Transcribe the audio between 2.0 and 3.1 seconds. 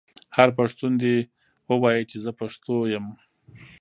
چې زه پښتو یم.